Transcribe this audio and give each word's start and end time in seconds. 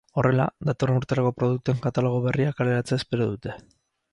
Horrela, 0.19 0.45
datorren 0.69 0.97
urterako 1.01 1.33
produktuen 1.41 1.83
katalogo 1.83 2.25
berria 2.27 2.57
kaleratzea 2.63 3.01
espero 3.03 3.29
dute. 3.37 3.61